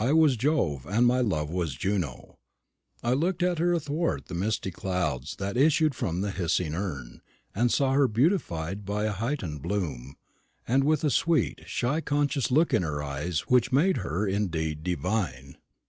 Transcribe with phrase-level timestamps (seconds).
[0.00, 2.34] I was Jove, and my love was Juno.
[3.00, 7.22] I looked at her athwart the misty clouds that issued from the hissing urn,
[7.54, 10.16] and saw her beautified by a heightened bloom,
[10.66, 15.58] and with a sweet, shy conscious look in her eyes which made her indeed divine.